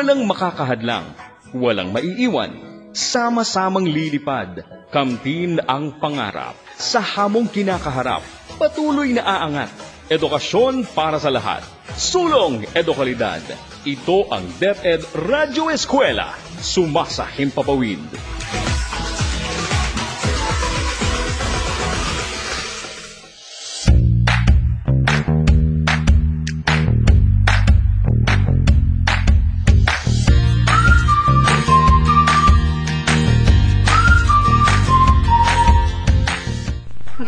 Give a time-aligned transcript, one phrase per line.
[0.00, 1.12] Walang makakahadlang,
[1.52, 2.56] walang maiiwan,
[2.96, 8.24] sama-samang lilipad, kamtin ang pangarap, sa hamong kinakaharap,
[8.56, 9.68] patuloy na aangat,
[10.08, 11.60] edukasyon para sa lahat,
[12.00, 13.44] sulong edukalidad.
[13.84, 16.32] Ito ang DepEd Radyo Eskwela,
[16.64, 18.00] sumasa himpapawid.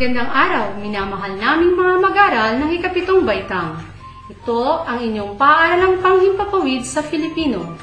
[0.03, 3.79] Magandang araw, minamahal naming mga mag-aral ng ikapitong baitang.
[4.27, 7.79] Ito ang inyong paaralang panghimpapawid sa Filipino.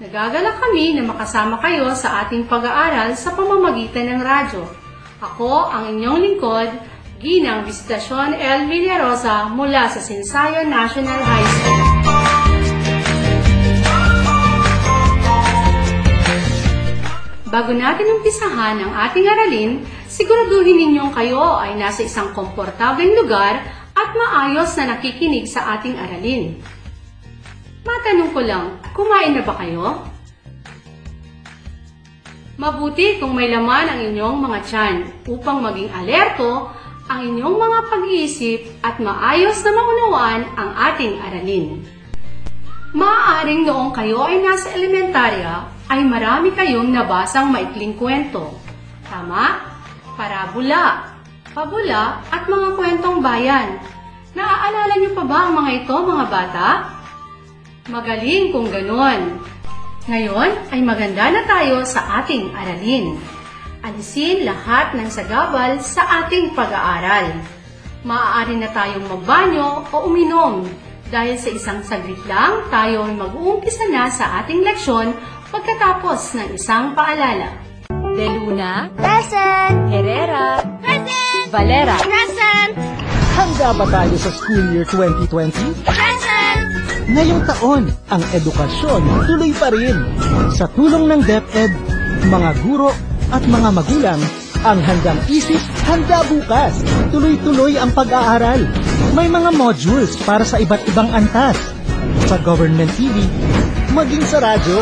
[0.00, 4.64] Nagagalak kami na makasama kayo sa ating pag-aaral sa pamamagitan ng radyo.
[5.20, 6.72] Ako ang inyong lingkod,
[7.20, 8.64] Ginang Visitasyon L.
[8.64, 11.84] Villarosa mula sa Sinsayo National High School.
[17.48, 23.60] Bago natin umpisahan ang ating aralin, siguraduhin ninyong kayo ay nasa isang komportableng lugar
[23.92, 26.56] at maayos na nakikinig sa ating aralin.
[27.84, 30.02] Matanong ko lang, kumain na ba kayo?
[32.58, 34.96] Mabuti kung may laman ang inyong mga tiyan
[35.30, 36.74] upang maging alerto
[37.08, 41.80] ang inyong mga pag-iisip at maayos na maunawaan ang ating aralin.
[42.92, 48.56] Maaaring noong kayo ay nasa elementarya, ay marami kayong nabasang maikling kwento.
[49.08, 49.67] Tama?
[50.18, 51.14] Parabola,
[51.54, 53.78] pabula, at mga kwentong bayan.
[54.34, 56.68] Naaalala niyo pa ba ang mga ito, mga bata?
[57.86, 59.38] Magaling kung ganon.
[60.10, 63.14] Ngayon ay maganda na tayo sa ating aralin.
[63.86, 67.38] Alisin lahat ng sagabal sa ating pag-aaral.
[68.02, 70.66] Maaari na tayong magbanyo o uminom
[71.14, 75.14] dahil sa isang saglit lang tayo ay mag-uumpisa na sa ating leksyon
[75.54, 77.67] pagkatapos ng isang paalala.
[78.18, 79.94] De Luna, Present!
[79.94, 81.54] Herrera, Present!
[81.54, 81.94] Valera.
[82.02, 82.74] Present!
[83.38, 85.86] Handa ba tayo sa school year 2020?
[85.86, 86.66] Present!
[87.14, 90.02] Ngayong taon, ang edukasyon tuloy pa rin.
[90.50, 91.70] Sa tulong ng DepEd,
[92.26, 92.90] mga guro
[93.30, 94.18] at mga magulang,
[94.66, 96.74] ang handang isip, handa bukas.
[97.14, 98.66] Tuloy-tuloy ang pag-aaral.
[99.14, 101.54] May mga modules para sa iba't ibang antas.
[102.26, 103.22] Sa government TV,
[103.98, 104.78] maging sa radyo.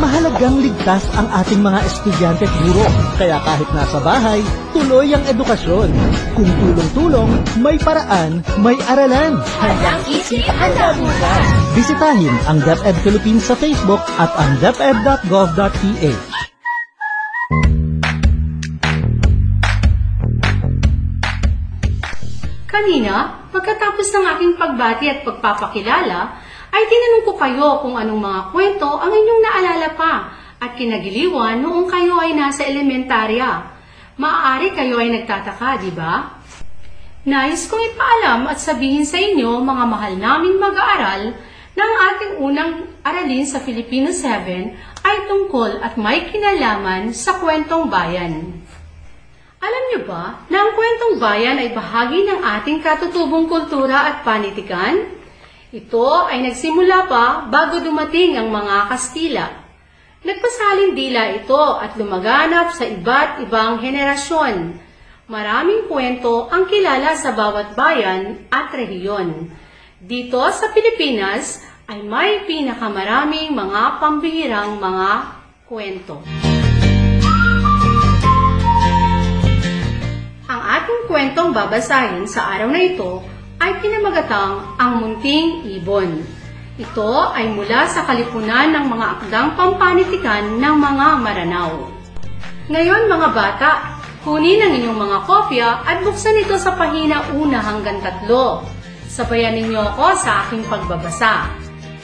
[0.00, 2.88] Mahalagang ligtas ang ating mga estudyante at guro.
[3.20, 4.40] Kaya kahit nasa bahay,
[4.72, 5.92] tuloy ang edukasyon.
[6.32, 7.30] Kung tulong-tulong,
[7.60, 9.36] may paraan, may aralan.
[9.60, 11.44] Handang isip, handa bukas.
[11.76, 16.24] Bisitahin ang DepEd Philippines sa Facebook at ang deped.gov.ph.
[22.64, 26.45] Kanina, pagkatapos ng aking pagbati at pagpapakilala,
[26.76, 30.12] ay tinanong ko kayo kung anong mga kwento ang inyong naalala pa
[30.60, 33.72] at kinagiliwan noong kayo ay nasa elementarya.
[34.20, 36.36] Maaari kayo ay nagtataka, di ba?
[37.24, 41.32] Nais kong ipaalam at sabihin sa inyo, mga mahal naming mag-aaral,
[41.76, 42.72] na ang ating unang
[43.04, 48.64] aralin sa Filipino 7 ay tungkol at may kinalaman sa kwentong bayan.
[49.60, 55.15] Alam niyo ba na ang kwentong bayan ay bahagi ng ating katutubong kultura at panitikan?
[55.74, 59.66] Ito ay nagsimula pa bago dumating ang mga Kastila.
[60.22, 64.78] Nagpasalin dila ito at lumaganap sa iba't ibang henerasyon.
[65.26, 69.50] Maraming kwento ang kilala sa bawat bayan at rehiyon.
[69.98, 75.10] Dito sa Pilipinas ay may pinakamaraming mga pambihirang mga
[75.66, 76.22] kwento.
[80.46, 86.20] Ang ating kwentong babasahin sa araw na ito ay pinamagatang Ang Munting Ibon.
[86.76, 91.72] Ito ay mula sa kalipunan ng mga akdang pampanitikan ng mga maranaw.
[92.68, 93.70] Ngayon mga bata,
[94.20, 98.60] kunin ang inyong mga kopya at buksan ito sa pahina una hanggang tatlo.
[99.08, 101.48] Sabayan ninyo ako sa aking pagbabasa.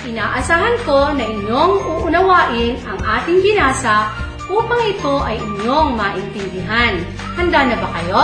[0.08, 4.08] Inaasahan ko na inyong uunawain ang ating binasa
[4.48, 6.96] upang ito ay inyong maintindihan.
[7.36, 8.22] Handa na ba kayo?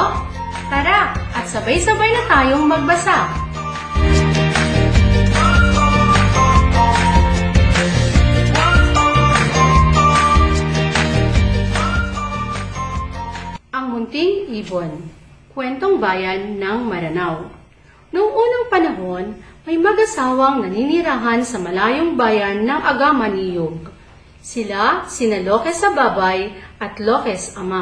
[0.68, 3.24] Tara, at sabay-sabay na tayong magbasa.
[13.72, 15.08] Ang Munting Ibon
[15.56, 17.48] Kwentong Bayan ng Maranao
[18.12, 19.24] Noong unang panahon,
[19.64, 23.88] may mag-asawang naninirahan sa malayong bayan ng Agamaniyog.
[24.44, 27.72] Sila, sina Lokes sa babay at Lokes ang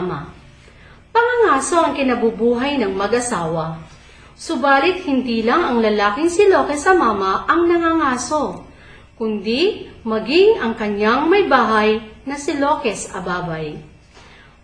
[1.47, 3.79] Pangangaso ang kinabubuhay ng mag-asawa.
[4.35, 8.67] Subalit hindi lang ang lalaking si Lokes sa mama ang nangangaso.
[9.15, 13.79] kundi maging ang kanyang may bahay na si Lokes Ababay.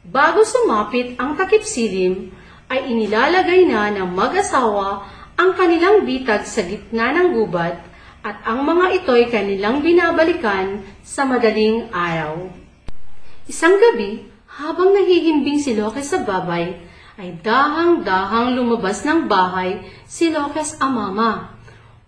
[0.03, 2.35] Bago sumapit ang takip silim,
[2.67, 5.07] ay inilalagay na ng mag-asawa
[5.39, 7.79] ang kanilang bitag sa gitna ng gubat
[8.27, 12.51] at ang mga ito'y kanilang binabalikan sa madaling araw.
[13.47, 16.77] Isang gabi, habang nahihimbing si Lokes sa babay,
[17.17, 21.57] ay dahang-dahang lumabas ng bahay si Lokes Amama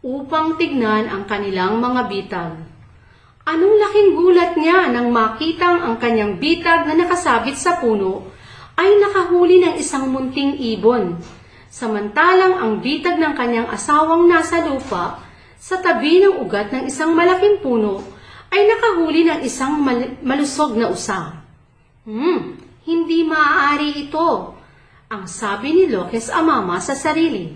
[0.05, 2.53] upang tignan ang kanilang mga bitag.
[3.45, 8.33] Anong laking gulat niya nang makitang ang kanyang bitag na nakasabit sa puno
[8.77, 11.21] ay nakahuli ng isang munting ibon.
[11.69, 15.21] Samantalang ang bitag ng kanyang asawang nasa lupa,
[15.61, 18.05] sa tabi ng ugat ng isang malaking puno,
[18.49, 21.44] ay nakahuli ng isang mal- malusog na usa.
[22.05, 24.53] Hmm, hindi maaari ito,
[25.09, 27.49] ang sabi ni Lokes Amama sa sarili.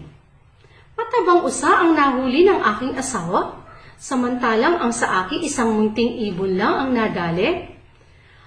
[0.97, 3.61] Matabang usa ang nahuli ng aking asawa,
[4.01, 7.77] samantalang ang sa akin isang munting ibon lang ang nadali.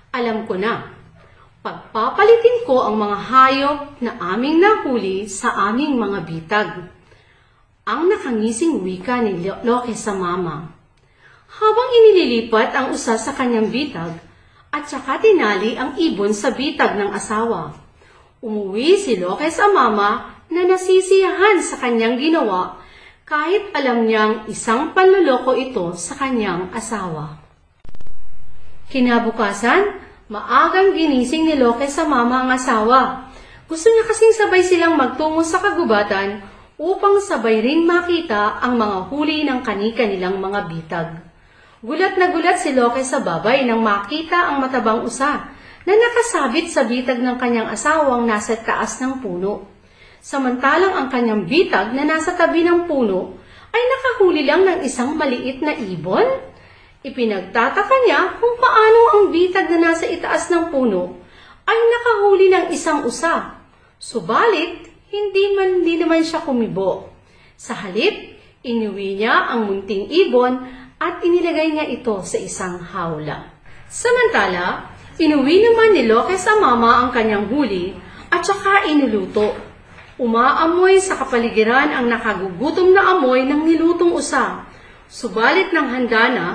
[0.10, 0.90] Alam ko na,
[1.62, 6.70] pagpapalitin ko ang mga hayop na aming nahuli sa aming mga bitag.
[7.86, 10.66] Ang nakangising wika ni Lo- Loke sa mama.
[11.62, 14.31] Habang inililipat ang usa sa kanyang bitag,
[14.72, 17.76] at saka tinali ang ibon sa bitag ng asawa.
[18.40, 22.80] Umuwi si Loke sa mama na nasisiyahan sa kanyang ginawa
[23.28, 27.40] kahit alam niyang isang panluloko ito sa kanyang asawa.
[28.92, 33.32] Kinabukasan, maagang ginising ni Loke sa mama ang asawa.
[33.72, 36.44] Gusto niya kasing sabay silang magtungo sa kagubatan
[36.76, 41.31] upang sabay rin makita ang mga huli ng kanika nilang mga bitag.
[41.82, 45.50] Gulat na gulat si Loke sa babay nang makita ang matabang usa
[45.82, 49.66] na nakasabit sa bitag ng kanyang asawang nasa taas ng puno.
[50.22, 53.34] Samantalang ang kanyang bitag na nasa tabi ng puno
[53.74, 56.54] ay nakahuli lang ng isang maliit na ibon.
[57.02, 61.18] Ipinagtataka niya kung paano ang bitag na nasa itaas ng puno
[61.66, 63.58] ay nakahuli ng isang usa.
[63.98, 67.10] Subalit, hindi man hindi naman siya kumibo.
[67.58, 73.50] Sa halip, inuwi niya ang munting ibon at inilagay niya ito sa isang hawla.
[73.90, 77.98] Samantala, inuwi naman ni Loke sa mama ang kanyang huli
[78.30, 79.58] at saka inuluto.
[80.22, 84.70] Umaamoy sa kapaligiran ang nakagugutom na amoy ng nilutong usa.
[85.10, 86.48] Subalit ng handa na,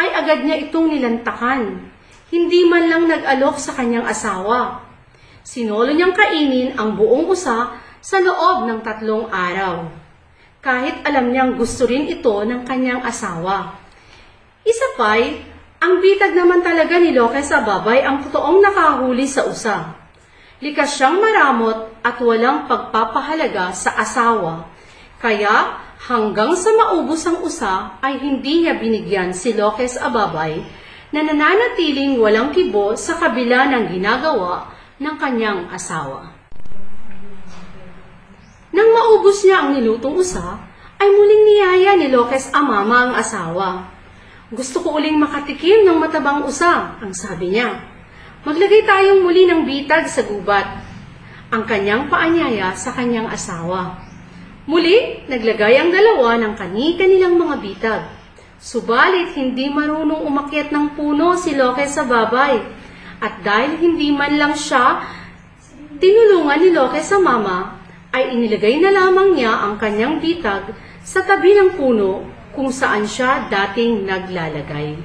[0.00, 1.92] ay agad niya itong nilantakan.
[2.32, 4.80] Hindi man lang nag-alok sa kanyang asawa.
[5.44, 9.92] Sinolo niyang kainin ang buong usa sa loob ng tatlong araw.
[10.64, 13.79] Kahit alam niyang gusto rin ito ng kanyang asawa.
[14.60, 15.40] Isa pa'y,
[15.80, 19.96] ang bitag naman talaga ni Loke sa babay ang totoong nakahuli sa usa.
[20.60, 24.68] Likas siyang maramot at walang pagpapahalaga sa asawa.
[25.16, 30.60] Kaya hanggang sa maubos ang usa ay hindi niya binigyan si Lokes Ababay
[31.16, 34.68] na nananatiling walang kibo sa kabila ng ginagawa
[35.00, 36.28] ng kanyang asawa.
[38.76, 40.60] Nang maubos niya ang nilutong usa,
[41.00, 43.68] ay muling niyaya ni Lokes Amama ang asawa.
[44.50, 47.86] Gusto ko uling makatikim ng matabang usa, ang sabi niya.
[48.42, 50.66] Maglagay tayong muli ng bitag sa gubat.
[51.54, 54.02] Ang kanyang paanyaya sa kanyang asawa.
[54.66, 58.02] Muli, naglagay ang dalawa ng kani-kanilang mga bitag.
[58.58, 62.58] Subalit, hindi marunong umakyat ng puno si Loke sa babay.
[63.22, 64.98] At dahil hindi man lang siya
[66.02, 67.78] tinulungan ni Loke sa mama,
[68.10, 70.74] ay inilagay na lamang niya ang kanyang bitag
[71.06, 74.98] sa tabi ng puno kung saan siya dating naglalagay.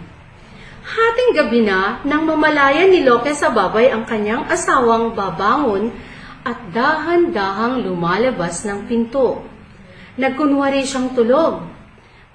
[0.86, 5.90] Hating gabi na nang mamalayan ni Loke sa babay ang kanyang asawang babangon
[6.46, 9.42] at dahan-dahang lumalabas ng pinto.
[10.22, 11.66] Nagkunwari siyang tulog.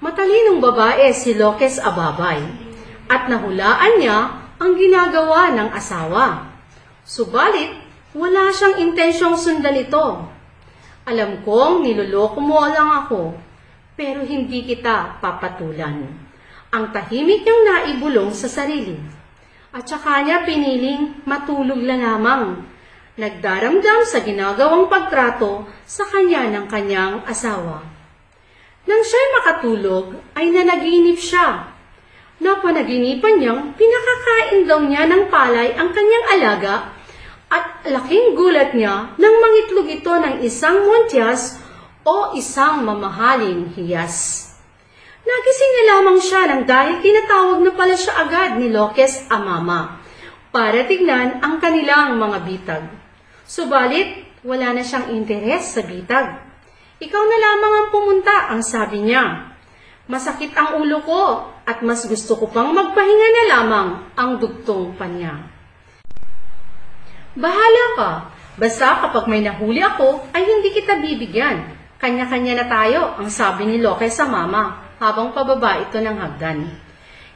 [0.03, 2.43] Matalinong babae si Lokes Ababay
[3.07, 4.19] at nahulaan niya
[4.59, 6.51] ang ginagawa ng asawa.
[7.07, 7.71] Subalit,
[8.11, 10.27] wala siyang intensyong sundan ito.
[11.07, 13.33] Alam kong niloloko mo lang ako,
[14.01, 16.09] pero hindi kita papatulan.
[16.73, 18.97] Ang tahimik niyang naibulong sa sarili.
[19.69, 22.65] At saka niya piniling matulog na lamang.
[23.21, 27.85] Nagdaramdam sa ginagawang pagtrato sa kanya ng kanyang asawa.
[28.89, 31.69] Nang siya'y makatulog, ay nanaginip siya.
[32.41, 36.97] Napanaginipan niyang pinakakain daw niya ng palay ang kanyang alaga
[37.53, 41.60] at laking gulat niya nang mangitlog ito ng isang montyas
[42.01, 44.49] o isang mamahaling hiyas.
[45.21, 50.01] Nagising na lamang siya nang dahil tinatawag na pala siya agad ni Lokes Amama
[50.49, 52.83] para tignan ang kanilang mga bitag.
[53.45, 56.41] Subalit, wala na siyang interes sa bitag.
[57.01, 59.53] Ikaw na lamang ang pumunta, ang sabi niya.
[60.09, 61.21] Masakit ang ulo ko
[61.63, 65.37] at mas gusto ko pang magpahinga na lamang ang dugtong pa niya.
[67.37, 68.11] Bahala ka.
[68.59, 71.80] Basta kapag may nahuli ako, ay hindi kita bibigyan.
[72.01, 76.65] Kanya-kanya na tayo, ang sabi ni Loke sa mama, habang pababa ito ng hagdan.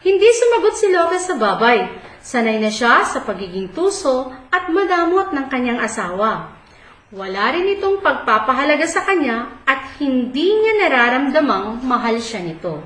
[0.02, 1.86] Hindi sumagot si Loke sa babay.
[2.26, 6.58] Sanay na siya sa pagiging tuso at madamot ng kanyang asawa.
[7.14, 12.82] Wala rin itong pagpapahalaga sa kanya at hindi niya nararamdamang mahal siya nito.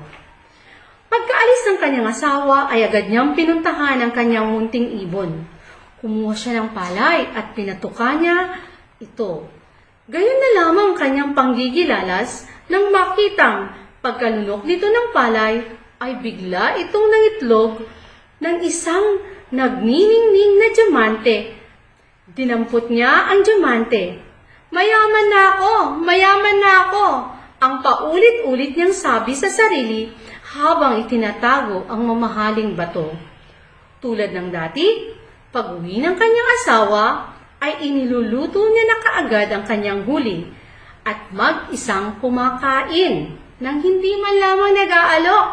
[1.08, 5.48] Pagkaalis ng kanyang asawa ay agad niyang pinuntahan ang kanyang munting ibon.
[6.04, 8.60] Kumuha siya ng palay at pinatuka niya
[9.00, 9.59] ito.
[10.10, 13.70] Gayon na lamang kanyang panggigilalas nang makitang
[14.02, 15.62] pagkalunok nito ng palay
[16.02, 17.86] ay bigla itong nangitlog
[18.42, 19.22] ng isang
[19.54, 21.54] nagniningning na diamante.
[22.26, 24.18] Dinampot niya ang diamante.
[24.74, 25.74] Mayaman na ako!
[26.02, 27.06] Mayaman na ako!
[27.62, 30.10] Ang paulit-ulit niyang sabi sa sarili
[30.58, 33.14] habang itinatago ang mamahaling bato.
[34.02, 35.14] Tulad ng dati,
[35.54, 37.02] pag uwi ng kanyang asawa,
[37.60, 40.48] ay iniluluto niya na kaagad ang kanyang huli
[41.04, 45.46] at mag-isang kumakain nang hindi man lamang nag-aalok.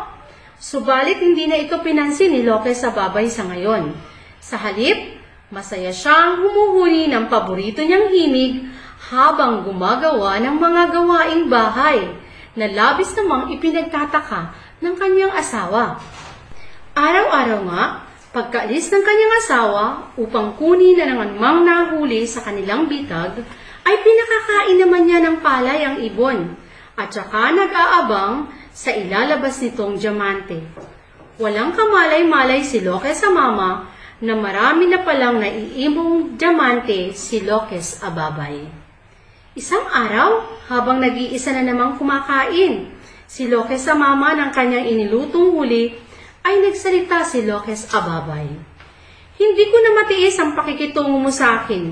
[0.58, 3.94] Subalit hindi na ito pinansin ni Loke sa babay sa ngayon.
[4.40, 5.20] Sa halip,
[5.52, 8.66] masaya siyang humuhuli ng paborito niyang himig
[9.12, 12.00] habang gumagawa ng mga gawaing bahay
[12.58, 16.02] na labis namang ipinagtataka ng kanyang asawa.
[16.98, 17.84] Araw-araw nga,
[18.38, 23.42] pagkaalis ng kanyang asawa upang kunin na ng mang nahuli sa kanilang bitag,
[23.82, 26.54] ay pinakakain naman niya ng palay ang ibon
[26.94, 30.62] at saka nag-aabang sa ilalabas nitong diamante.
[31.42, 33.90] Walang kamalay-malay si Loke sa mama
[34.22, 38.70] na marami na palang naiimong diamante si Lokes Ababay.
[39.58, 42.94] Isang araw, habang nag-iisa na namang kumakain,
[43.26, 46.07] si Lokes sa mama ng kanyang inilutong huli
[46.48, 48.48] ay nagsalita si Lokes Ababay.
[49.36, 51.92] Hindi ko na matiis ang pakikitungo mo sa akin.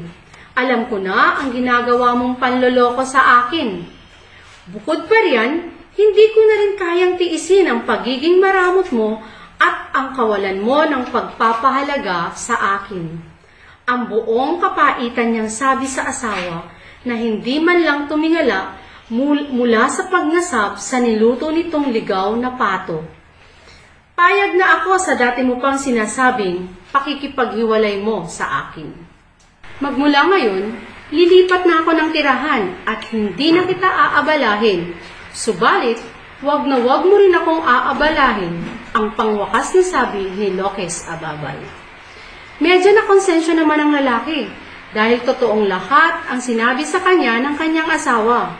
[0.55, 3.83] Alam ko na ang ginagawa mong panloloko sa akin.
[4.71, 9.19] Bukod pa riyan, hindi ko na rin kayang tiisin ang pagiging maramot mo
[9.59, 13.11] at ang kawalan mo ng pagpapahalaga sa akin.
[13.91, 16.71] Ang buong kapaitan niyang sabi sa asawa
[17.03, 18.79] na hindi man lang tumingala
[19.11, 23.24] mul- mula sa pagnasab sa niluto nitong ligaw na pato.
[24.15, 28.87] Payag na ako sa dati mo pang sinasabing pakikipaghiwalay mo sa akin.
[29.83, 30.71] Magmula ngayon,
[31.11, 34.95] lilipat na ako ng tirahan at hindi na kita aabalahin.
[35.35, 35.99] Subalit,
[36.39, 38.55] wag na wag mo rin akong aabalahin
[38.95, 41.59] ang pangwakas na sabi ni Lokes Ababay.
[42.63, 44.47] Medyo na konsensya naman ang lalaki
[44.95, 48.55] dahil totoong lahat ang sinabi sa kanya ng kanyang asawa.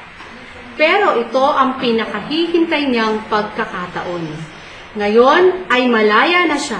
[0.75, 4.54] Pero ito ang pinakahihintay niyang pagkakataon.
[4.95, 6.79] Ngayon ay malaya na siya.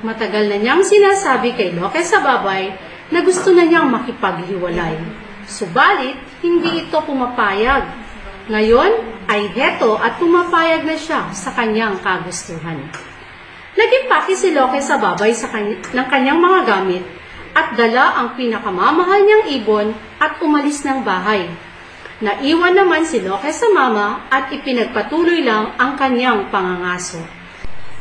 [0.00, 2.72] Matagal na niyang sinasabi kay Lokes Ababay
[3.12, 4.96] na gusto na niyang makipaghiwalay.
[5.44, 7.84] Subalit, hindi ito pumapayag.
[8.48, 8.92] Ngayon
[9.28, 12.80] ay heto at pumapayag na siya sa kanyang kagustuhan.
[13.74, 17.04] Naging paki si Loke sa babay sa kany- ng kanyang mga gamit
[17.52, 19.86] at dala ang pinakamamahal niyang ibon
[20.16, 21.48] at umalis ng bahay.
[22.22, 27.18] Naiwan naman si Loke sa mama at ipinagpatuloy lang ang kanyang pangangaso.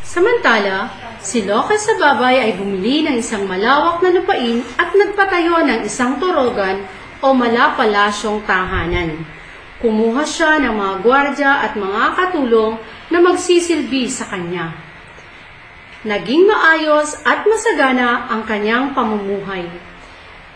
[0.05, 5.81] Samantala, si Loke sa babay ay bumili ng isang malawak na lupain at nagpatayo ng
[5.81, 6.85] isang torogan
[7.25, 9.25] o malapalasyong tahanan.
[9.81, 12.77] Kumuha siya ng mga gwardya at mga katulong
[13.09, 14.77] na magsisilbi sa kanya.
[16.05, 19.65] Naging maayos at masagana ang kanyang pamumuhay.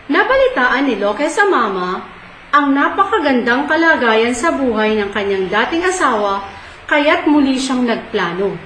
[0.06, 2.17] Nabalitaan ni Loke sa mama
[2.48, 6.40] ang napakagandang kalagayan sa buhay ng kanyang dating asawa
[6.88, 8.56] kaya't muli siyang nagplano.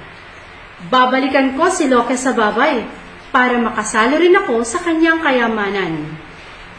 [0.86, 2.86] Babalikan ko si Loke sa babay
[3.34, 6.14] para makasalo rin ako sa kanyang kayamanan.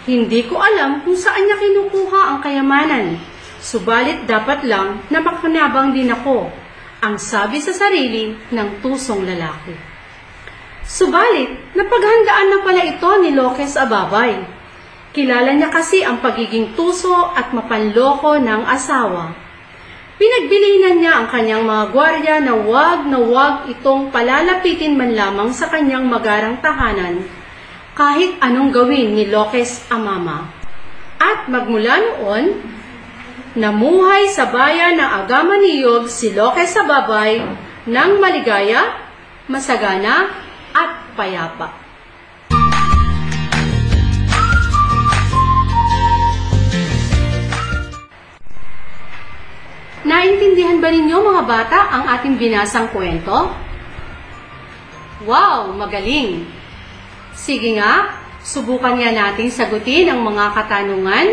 [0.04, 3.20] Hindi ko alam kung saan niya kinukuha ang kayamanan,
[3.64, 6.52] subalit dapat lang na makanabang din ako,
[7.04, 9.76] ang sabi sa sarili ng tusong lalaki.
[10.84, 14.53] Subalit, napaghandaan na pala ito ni Lokes Ababay.
[15.14, 19.30] Kilala niya kasi ang pagiging tuso at mapanloko ng asawa.
[20.18, 25.70] Pinagbilinan niya ang kanyang mga gwardiya na wag na wag itong palalapitin man lamang sa
[25.70, 27.30] kanyang magarang tahanan
[27.94, 30.50] kahit anong gawin ni Lokes Amama.
[31.22, 32.58] At magmula noon,
[33.54, 37.38] namuhay sa bayan ng Agama ni Yob si Lokes Ababay
[37.86, 38.98] ng maligaya,
[39.46, 40.34] masagana,
[40.74, 41.83] at payapa.
[50.14, 53.50] Naintindihan ba ninyo mga bata ang ating binasang kwento?
[55.26, 56.46] Wow, magaling!
[57.34, 58.14] Sige nga,
[58.46, 61.28] subukan nga nating sagutin ang mga katanungan.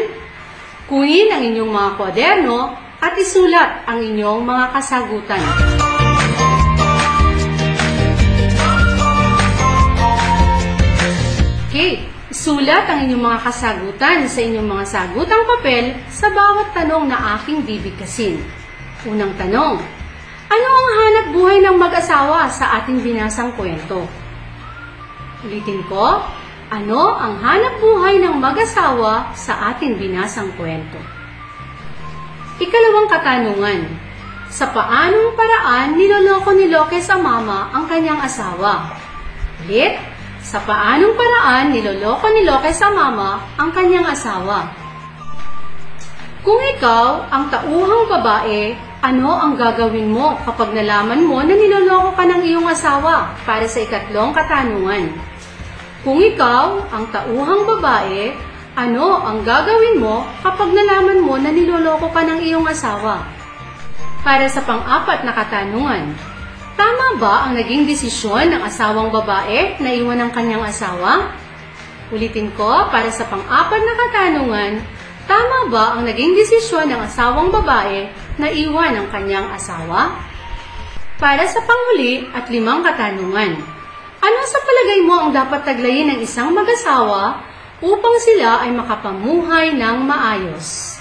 [0.89, 2.73] Kunin ang inyong mga kwaderno
[3.05, 5.45] at isulat ang inyong mga kasagutan.
[11.69, 17.37] Okay, isulat ang inyong mga kasagutan sa inyong mga sagutang papel sa bawat tanong na
[17.37, 18.60] aking bibigkasin.
[19.09, 19.81] Unang tanong,
[20.53, 24.05] ano ang hanap buhay ng mag-asawa sa ating binasang kwento?
[25.41, 26.21] Ulitin ko,
[26.69, 31.01] ano ang hanap buhay ng mag-asawa sa ating binasang kwento?
[32.61, 33.89] Ikalawang katanungan,
[34.53, 39.01] sa paanong paraan niloloko ni Loke sa mama ang kanyang asawa?
[39.65, 39.97] Ulit,
[40.45, 44.69] sa paanong paraan niloloko ni Loke sa mama ang kanyang asawa?
[46.45, 52.25] Kung ikaw ang tauhang babae, ano ang gagawin mo kapag nalaman mo na niloloko ka
[52.29, 55.09] ng iyong asawa para sa ikatlong katanungan?
[56.05, 58.37] Kung ikaw ang tauhang babae,
[58.77, 63.25] ano ang gagawin mo kapag nalaman mo na niloloko ka ng iyong asawa?
[64.21, 66.13] Para sa pang-apat na katanungan,
[66.77, 71.33] tama ba ang naging desisyon ng asawang babae na iwan ang kanyang asawa?
[72.13, 74.73] Ulitin ko, para sa pang-apat na katanungan,
[75.25, 80.17] tama ba ang naging desisyon ng asawang babae na iwan ang kanyang asawa?
[81.21, 83.61] Para sa panghuli at limang katanungan,
[84.21, 87.45] ano sa palagay mo ang dapat taglayin ng isang mag-asawa
[87.85, 90.97] upang sila ay makapamuhay ng maayos?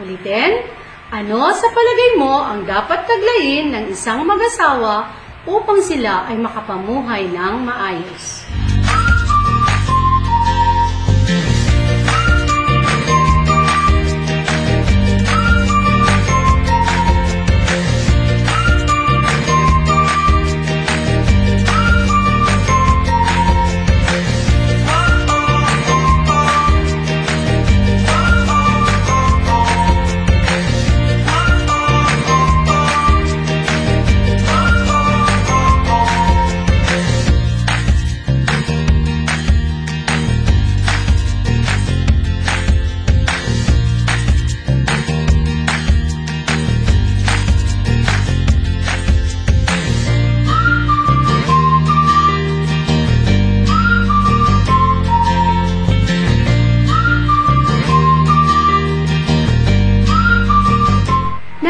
[0.00, 0.64] Ulitin,
[1.08, 5.08] ano sa palagay mo ang dapat taglayin ng isang mag-asawa
[5.48, 8.44] upang sila ay makapamuhay ng maayos?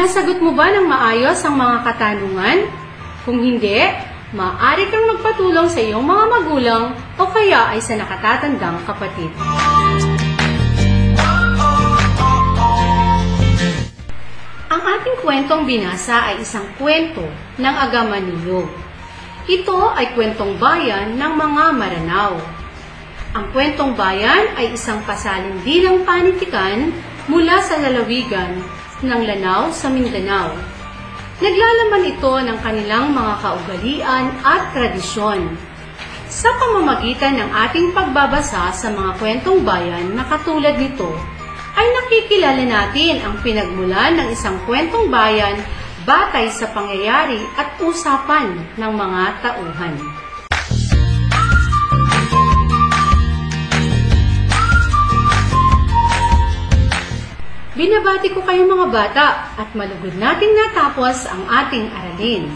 [0.09, 2.65] Nasagot mo ba ng maayos ang mga katanungan?
[3.29, 3.77] Kung hindi,
[4.33, 9.29] maaari kang magpatulong sa iyong mga magulang o kaya ay sa nakatatandang kapatid.
[14.73, 17.29] Ang ating kwentong binasa ay isang kwento
[17.61, 18.65] ng Agamanillo.
[19.45, 22.41] Ito ay kwentong bayan ng mga Maranao.
[23.37, 26.97] Ang kwentong bayan ay isang pasalindilang panitikan
[27.29, 28.57] mula sa lalawigan
[29.03, 30.51] ng Lanao sa Mindanao.
[31.39, 35.55] Naglalaman ito ng kanilang mga kaugalian at tradisyon.
[36.27, 41.07] Sa pamamagitan ng ating pagbabasa sa mga kwentong bayan na katulad nito,
[41.79, 45.55] ay nakikilala natin ang pinagmulan ng isang kwentong bayan
[46.03, 49.95] batay sa pangyayari at usapan ng mga tauhan.
[57.79, 62.51] Binabati ko kayong mga bata at malugod nating natapos ang ating aralin.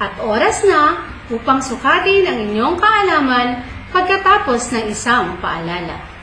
[0.00, 3.60] At oras na upang sukatin ang inyong kaalaman
[3.92, 6.15] pagkatapos ng isang paalala.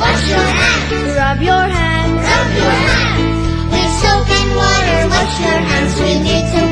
[0.00, 1.16] Wash your hands.
[1.18, 2.20] Rub your hands.
[2.28, 3.72] Rub your hands.
[3.72, 5.92] With soap and water, wash your hands.
[6.00, 6.63] We need to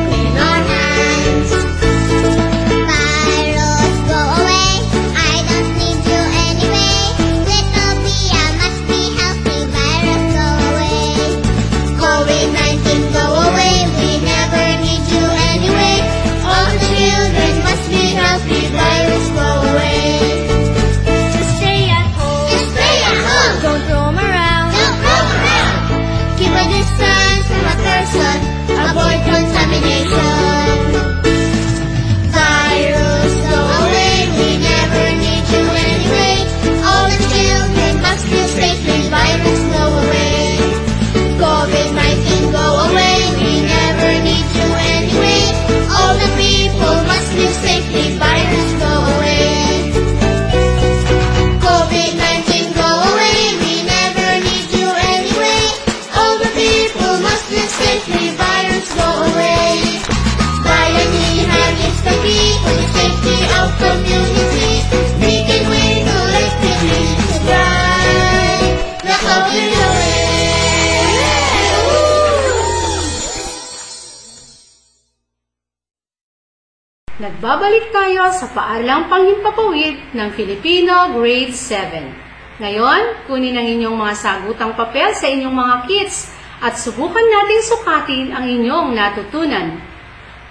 [78.12, 82.60] tayo sa paaralang panghimpapawid ng Filipino Grade 7.
[82.60, 86.28] Ngayon, kunin ang inyong mga sagutang papel sa inyong mga kits
[86.60, 89.80] at subukan nating sukatin ang inyong natutunan.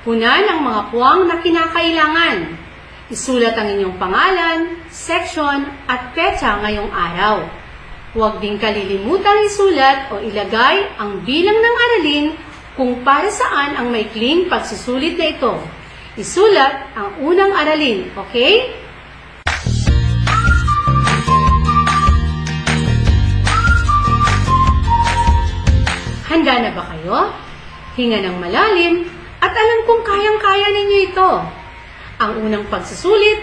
[0.01, 2.49] Punan ang mga puwang na kinakailangan.
[3.13, 7.45] Isulat ang inyong pangalan, section at petsa ngayong araw.
[8.17, 12.25] Huwag din kalilimutang isulat o ilagay ang bilang ng aralin
[12.73, 15.80] kung para saan ang maikling pagsusulit na ito.
[16.19, 18.67] Isulat ang unang aralin, okay?
[26.27, 27.31] Handa na ba kayo?
[27.95, 29.07] Hinga ng malalim
[29.39, 31.31] at alam kong kayang-kaya ninyo ito.
[32.19, 33.39] Ang unang pagsusulit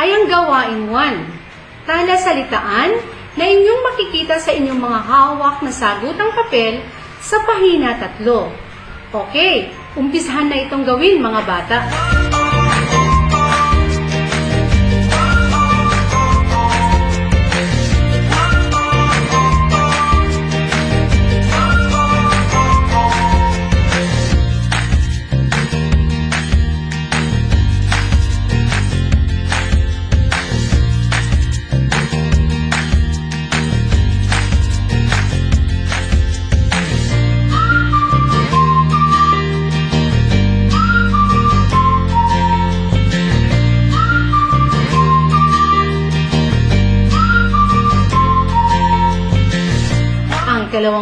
[0.00, 1.84] ay ang gawain 1.
[1.84, 2.96] Talasalitaan
[3.36, 6.80] na inyong makikita sa inyong mga hawak na sagutang papel
[7.20, 8.24] sa pahina 3.
[9.12, 11.78] Okay, umpisahan na itong gawin mga bata.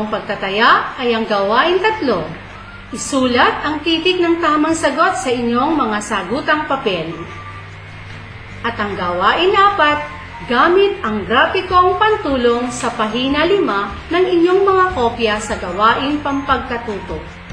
[0.04, 2.28] Ang kalawang pagtataya ay ang gawain tatlo.
[2.92, 7.08] Isulat ang titik ng tamang sagot sa inyong mga sagutang papel.
[8.60, 10.04] At ang gawain apat,
[10.44, 17.43] gamit ang grapikong pantulong sa pahina lima ng inyong mga kopya sa gawain pampagkatuto.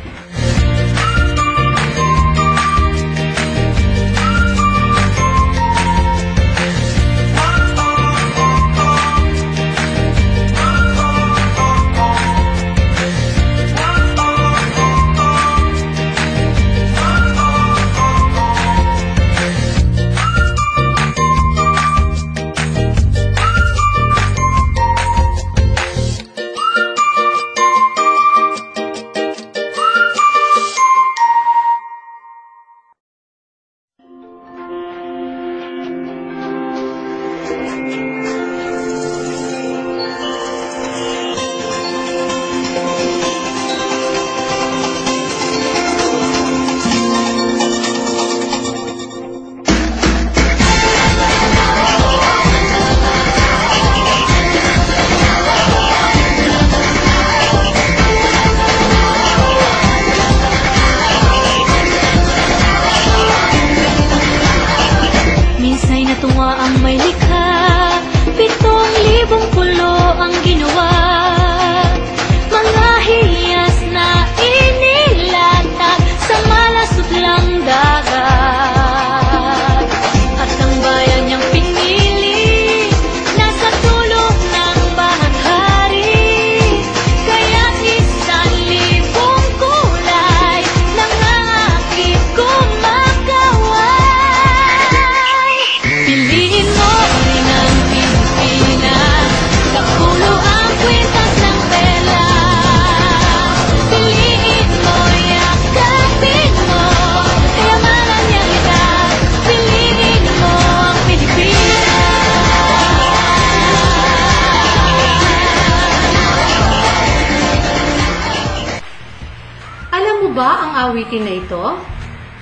[120.90, 121.66] Awitin na ito?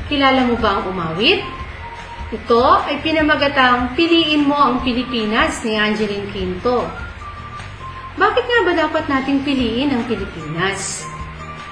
[0.08, 1.44] Kilala mo ba ang umawit?
[2.30, 6.86] Ito ay pinamagatang Piliin mo ang Pilipinas ni Angeline Quinto.
[8.20, 11.08] Bakit nga ba dapat nating piliin ang Pilipinas?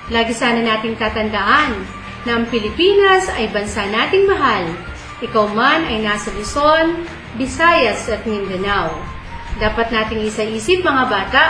[0.08, 1.76] Lagi sana nating tatandaan
[2.24, 4.64] na ang Pilipinas ay bansa nating mahal.
[5.20, 7.04] Ikaw man ay nasa Luzon,
[7.36, 8.96] Visayas at Mindanao.
[9.60, 11.44] Dapat nating isa-isip mga bata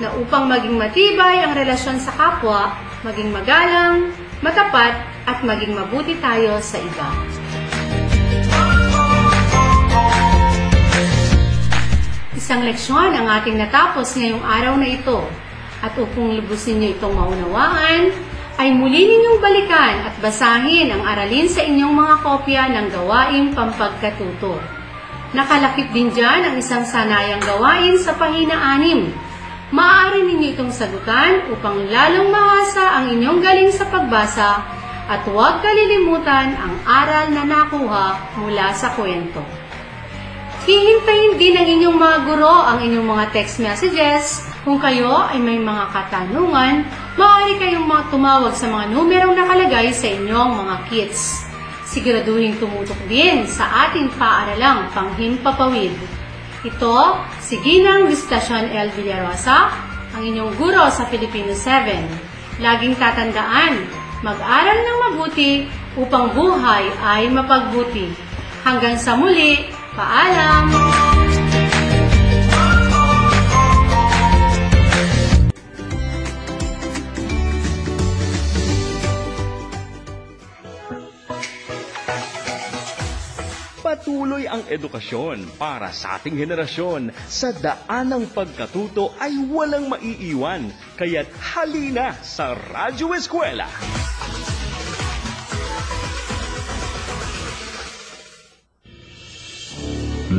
[0.00, 2.72] na upang maging matibay ang relasyon sa kapwa,
[3.04, 4.10] maging magalang,
[4.42, 7.08] matapat at maging mabuti tayo sa iba.
[12.34, 15.22] Isang leksyon ang ating natapos ngayong araw na ito.
[15.82, 18.10] At upang lubusin niyo itong maunawaan,
[18.58, 24.58] ay muli ninyong balikan at basahin ang aralin sa inyong mga kopya ng gawaing pampagkatuto.
[25.32, 29.21] Nakalakip din dyan ang isang sanayang gawain sa pahina 6.
[29.72, 34.60] Maaari ninyo itong sagutan upang lalong mahasa ang inyong galing sa pagbasa
[35.08, 39.40] At huwag kalilimutan ang aral na nakuha mula sa kwento.
[40.62, 44.46] Hihintayin din ng inyong mga guro ang inyong mga text messages.
[44.62, 46.86] Kung kayo ay may mga katanungan,
[47.18, 51.48] maaari kayong mga tumawag sa mga numerong nakalagay sa inyong mga kits.
[51.88, 56.21] Siguraduhin tumutok din sa ating paaralang panghimpapawid.
[56.62, 58.94] Ito, si Ginang Vistasyon L.
[58.94, 59.74] Villarosa,
[60.14, 62.62] ang inyong guro sa Filipino 7.
[62.62, 63.82] Laging tatandaan,
[64.22, 65.66] mag-aral ng mabuti
[65.98, 68.14] upang buhay ay mapagbuti.
[68.62, 69.58] Hanggang sa muli,
[69.98, 71.01] paalam!
[84.12, 87.16] Patuloy ang edukasyon para sa ating henerasyon.
[87.32, 90.68] Sa daan ng pagkatuto ay walang maiiwan.
[91.00, 93.64] Kaya't halina sa Radyo Eskwela.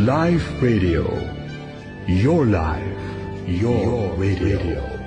[0.05, 1.09] Life Radio.
[2.05, 3.01] Your life,
[3.49, 5.02] your, radio.